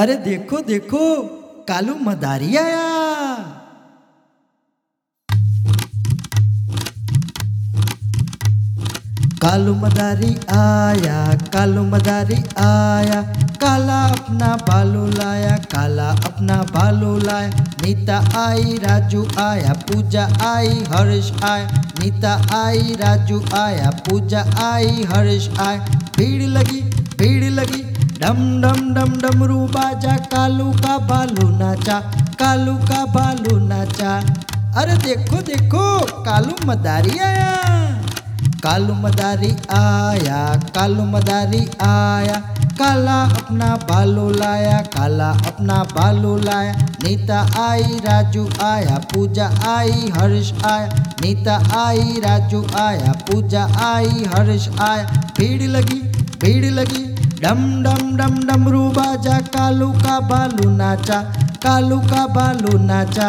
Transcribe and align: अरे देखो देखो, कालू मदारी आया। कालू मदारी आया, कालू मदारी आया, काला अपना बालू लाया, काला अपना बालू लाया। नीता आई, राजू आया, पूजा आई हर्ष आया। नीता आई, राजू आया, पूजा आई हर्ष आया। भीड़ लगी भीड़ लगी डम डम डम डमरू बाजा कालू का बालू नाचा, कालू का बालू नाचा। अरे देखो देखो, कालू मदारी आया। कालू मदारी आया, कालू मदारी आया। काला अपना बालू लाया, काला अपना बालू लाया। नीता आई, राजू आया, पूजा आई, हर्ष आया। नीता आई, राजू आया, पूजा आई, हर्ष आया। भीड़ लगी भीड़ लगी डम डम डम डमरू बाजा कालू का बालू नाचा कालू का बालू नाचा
अरे 0.00 0.14
देखो 0.14 0.60
देखो, 0.60 1.22
कालू 1.68 1.94
मदारी 1.94 2.56
आया। 2.56 2.84
कालू 9.42 9.74
मदारी 9.74 10.36
आया, 10.50 11.34
कालू 11.34 11.82
मदारी 11.82 12.42
आया, 12.58 13.20
काला 13.60 14.04
अपना 14.04 14.56
बालू 14.56 15.06
लाया, 15.06 15.56
काला 15.56 16.08
अपना 16.08 16.62
बालू 16.62 17.18
लाया। 17.18 17.48
नीता 17.82 18.18
आई, 18.40 18.78
राजू 18.78 19.28
आया, 19.38 19.72
पूजा 19.72 20.24
आई 20.42 20.68
हर्ष 20.68 21.32
आया। 21.44 21.82
नीता 22.00 22.34
आई, 22.54 22.96
राजू 23.00 23.44
आया, 23.54 23.90
पूजा 23.90 24.40
आई 24.64 25.04
हर्ष 25.04 25.48
आया। 25.58 25.78
भीड़ 26.16 26.42
लगी 26.42 26.80
भीड़ 27.18 27.44
लगी 27.44 27.89
डम 28.20 28.60
डम 28.60 28.94
डम 28.94 29.12
डमरू 29.20 29.58
बाजा 29.58 30.16
कालू 30.16 30.70
का 30.70 30.98
बालू 30.98 31.48
नाचा, 31.48 32.00
कालू 32.40 32.74
का 32.74 33.04
बालू 33.06 33.58
नाचा। 33.58 34.10
अरे 34.80 34.96
देखो 34.96 35.36
देखो, 35.36 36.00
कालू 36.22 36.66
मदारी 36.66 37.18
आया। 37.18 37.54
कालू 38.64 38.94
मदारी 38.94 39.56
आया, 39.70 40.56
कालू 40.74 41.04
मदारी 41.04 41.70
आया। 41.82 42.34
काला 42.80 43.22
अपना 43.22 43.76
बालू 43.76 44.30
लाया, 44.30 44.78
काला 44.78 45.30
अपना 45.30 45.82
बालू 45.82 46.36
लाया। 46.36 46.72
नीता 46.72 47.40
आई, 47.62 47.82
राजू 47.82 48.48
आया, 48.62 48.98
पूजा 48.98 49.50
आई, 49.66 50.12
हर्ष 50.18 50.52
आया। 50.64 50.88
नीता 51.22 51.56
आई, 51.80 52.20
राजू 52.26 52.66
आया, 52.76 53.12
पूजा 53.12 53.64
आई, 53.64 54.24
हर्ष 54.36 54.68
आया। 54.80 55.04
भीड़ 55.38 55.62
लगी 55.62 56.00
भीड़ 56.40 56.64
लगी 56.64 57.09
डम 57.42 57.60
डम 57.84 58.16
डम 58.16 58.34
डमरू 58.48 58.80
बाजा 58.96 59.38
कालू 59.54 59.90
का 60.04 60.18
बालू 60.30 60.68
नाचा 60.80 61.20
कालू 61.64 61.98
का 62.10 62.26
बालू 62.36 62.78
नाचा 62.90 63.28